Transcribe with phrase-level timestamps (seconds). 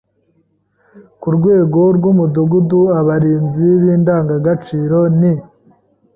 [1.21, 5.33] Ku rwego rw’Umudugudu abarinzi b’indangagaciro ni